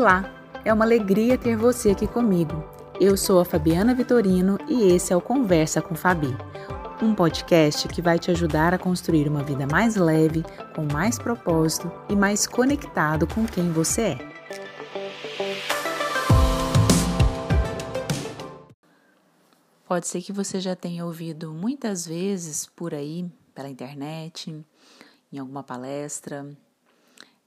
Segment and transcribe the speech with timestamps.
[0.00, 0.32] Olá,
[0.64, 2.62] é uma alegria ter você aqui comigo.
[3.00, 6.28] Eu sou a Fabiana Vitorino e esse é o Conversa com Fabi,
[7.02, 11.90] um podcast que vai te ajudar a construir uma vida mais leve, com mais propósito
[12.08, 14.18] e mais conectado com quem você é.
[19.84, 24.64] Pode ser que você já tenha ouvido muitas vezes por aí, pela internet,
[25.32, 26.46] em alguma palestra,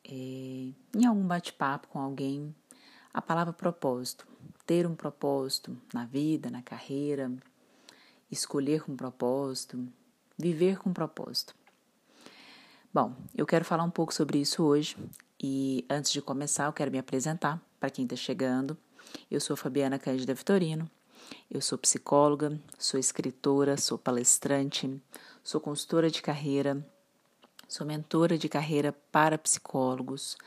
[0.03, 2.53] em algum bate-papo com alguém,
[3.13, 4.27] a palavra propósito.
[4.65, 7.31] Ter um propósito na vida, na carreira,
[8.29, 9.87] escolher com propósito,
[10.37, 11.53] viver com propósito.
[12.93, 14.97] Bom, eu quero falar um pouco sobre isso hoje
[15.41, 18.77] e antes de começar, eu quero me apresentar para quem está chegando.
[19.29, 20.89] Eu sou Fabiana Cândida Vitorino,
[21.49, 25.01] eu sou psicóloga, sou escritora, sou palestrante,
[25.43, 26.85] sou consultora de carreira,
[27.71, 30.37] Sou mentora de carreira para psicólogos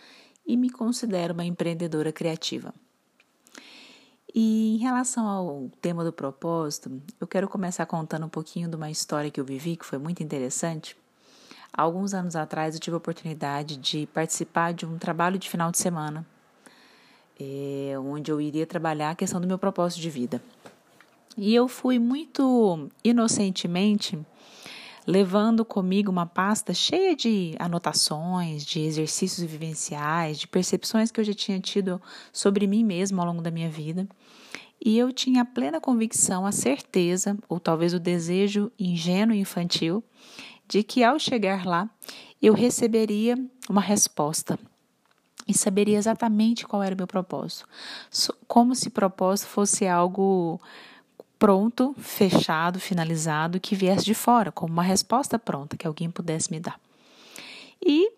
[0.46, 2.75] e me considero uma empreendedora criativa.
[4.34, 8.91] E em relação ao tema do propósito, eu quero começar contando um pouquinho de uma
[8.91, 10.98] história que eu vivi que foi muito interessante.
[11.72, 15.78] Alguns anos atrás eu tive a oportunidade de participar de um trabalho de final de
[15.78, 16.27] semana,
[17.41, 20.42] é, onde eu iria trabalhar a questão do meu propósito de vida.
[21.38, 24.22] E eu fui muito inocentemente
[25.06, 31.34] levando comigo uma pasta cheia de anotações, de exercícios vivenciais, de percepções que eu já
[31.34, 32.00] tinha tido
[32.33, 34.08] sobre mim mesmo ao longo da minha vida.
[34.84, 40.02] E eu tinha a plena convicção, a certeza, ou talvez o desejo ingênuo e infantil,
[40.69, 41.88] de que ao chegar lá
[42.41, 43.36] eu receberia
[43.69, 44.58] uma resposta
[45.47, 47.69] e saberia exatamente qual era o meu propósito.
[48.47, 50.60] Como se propósito fosse algo
[51.45, 56.59] pronto, fechado, finalizado, que viesse de fora, como uma resposta pronta que alguém pudesse me
[56.59, 56.81] dar.
[57.84, 58.11] E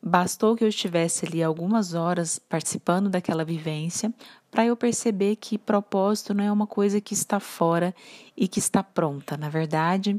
[0.00, 4.14] bastou que eu estivesse ali algumas horas participando daquela vivência
[4.52, 7.92] para eu perceber que propósito não é uma coisa que está fora
[8.36, 9.36] e que está pronta.
[9.36, 10.16] Na verdade,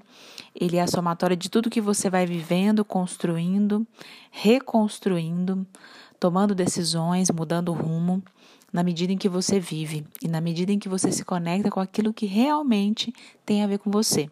[0.53, 3.87] ele é a somatória de tudo que você vai vivendo, construindo,
[4.29, 5.65] reconstruindo,
[6.19, 8.21] tomando decisões, mudando o rumo
[8.71, 11.79] na medida em que você vive e na medida em que você se conecta com
[11.79, 13.13] aquilo que realmente
[13.45, 14.29] tem a ver com você.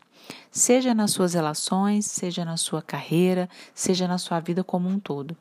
[0.52, 5.36] Seja nas suas relações, seja na sua carreira, seja na sua vida como um todo.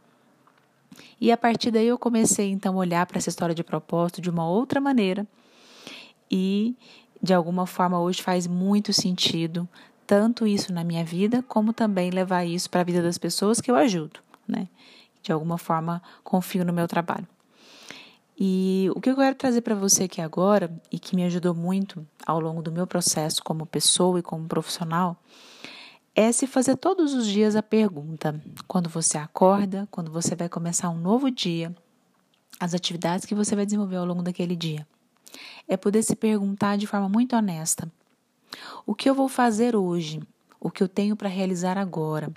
[1.20, 4.30] E a partir daí eu comecei então a olhar para essa história de propósito de
[4.30, 5.26] uma outra maneira
[6.30, 6.76] e
[7.22, 9.68] de alguma forma hoje faz muito sentido
[10.06, 13.70] tanto isso na minha vida como também levar isso para a vida das pessoas que
[13.70, 14.68] eu ajudo, né?
[15.22, 17.26] De alguma forma confio no meu trabalho.
[18.40, 22.06] E o que eu quero trazer para você aqui agora, e que me ajudou muito
[22.24, 25.16] ao longo do meu processo como pessoa e como profissional,
[26.14, 30.88] é se fazer todos os dias a pergunta: quando você acorda, quando você vai começar
[30.88, 31.74] um novo dia,
[32.60, 34.86] as atividades que você vai desenvolver ao longo daquele dia.
[35.66, 37.90] É poder se perguntar de forma muito honesta:
[38.86, 40.20] o que eu vou fazer hoje?
[40.60, 42.32] O que eu tenho para realizar agora?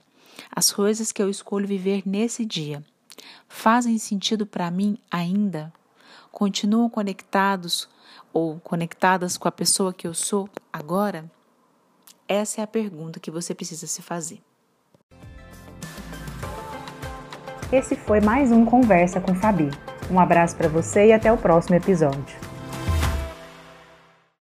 [0.55, 2.83] As coisas que eu escolho viver nesse dia
[3.47, 5.71] fazem sentido para mim ainda?
[6.31, 7.89] Continuam conectados
[8.33, 11.25] ou conectadas com a pessoa que eu sou agora?
[12.27, 14.41] Essa é a pergunta que você precisa se fazer.
[17.71, 19.69] Esse foi mais um Conversa com Fabi.
[20.09, 22.50] Um abraço para você e até o próximo episódio.